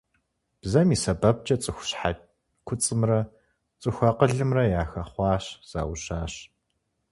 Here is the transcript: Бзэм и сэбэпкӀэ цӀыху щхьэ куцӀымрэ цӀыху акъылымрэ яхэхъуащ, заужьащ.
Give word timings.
Бзэм 0.61 0.89
и 0.95 0.97
сэбэпкӀэ 1.03 1.55
цӀыху 1.63 1.85
щхьэ 1.89 2.11
куцӀымрэ 2.65 3.19
цӀыху 3.81 4.07
акъылымрэ 4.09 4.63
яхэхъуащ, 4.81 5.45
заужьащ. 5.69 6.33